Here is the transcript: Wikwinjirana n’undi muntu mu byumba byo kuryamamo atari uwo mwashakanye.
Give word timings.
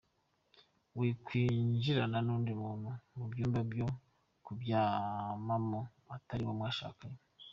Wikwinjirana 0.99 2.17
n’undi 2.25 2.51
muntu 2.61 2.89
mu 3.15 3.25
byumba 3.31 3.59
byo 3.71 3.87
kuryamamo 4.45 5.79
atari 6.15 6.41
uwo 6.45 6.53
mwashakanye. 6.59 7.19